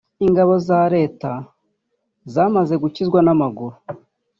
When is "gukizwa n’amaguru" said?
2.83-3.75